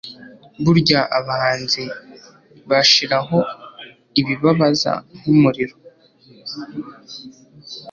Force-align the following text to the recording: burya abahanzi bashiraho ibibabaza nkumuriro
burya 0.63 1.01
abahanzi 1.17 1.83
bashiraho 2.69 3.37
ibibabaza 4.19 4.91
nkumuriro 5.17 5.75